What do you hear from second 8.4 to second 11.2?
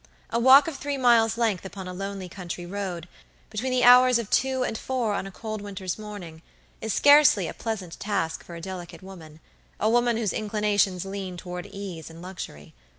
for a delicate womana woman whose inclinations